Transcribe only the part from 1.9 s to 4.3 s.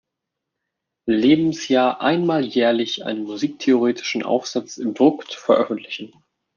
einmal jährlich einen musiktheoretischen